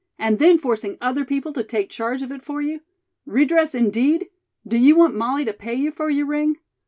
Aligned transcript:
"And 0.17 0.39
then 0.39 0.57
forcing 0.57 0.97
other 0.99 1.23
people 1.23 1.53
to 1.53 1.63
take 1.63 1.91
charge 1.91 2.23
of 2.23 2.31
it 2.31 2.41
for 2.41 2.59
you! 2.59 2.81
Redress, 3.27 3.75
indeed! 3.75 4.29
Do 4.67 4.75
you 4.79 4.95
want 4.95 5.13
Molly 5.15 5.45
to 5.45 5.53
pay 5.53 5.75
you 5.75 5.91
for 5.91 6.09
your 6.09 6.25
ring? 6.25 6.55